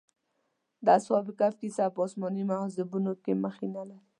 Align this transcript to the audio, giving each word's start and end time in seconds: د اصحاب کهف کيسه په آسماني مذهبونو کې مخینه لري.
د 0.85 0.87
اصحاب 0.97 1.25
کهف 1.39 1.55
کيسه 1.61 1.85
په 1.95 1.99
آسماني 2.05 2.43
مذهبونو 2.51 3.11
کې 3.23 3.33
مخینه 3.43 3.81
لري. 3.89 4.07